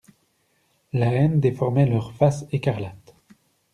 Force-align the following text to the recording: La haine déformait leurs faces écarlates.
La 0.93 1.11
haine 1.13 1.39
déformait 1.39 1.85
leurs 1.85 2.11
faces 2.13 2.47
écarlates. 2.51 3.13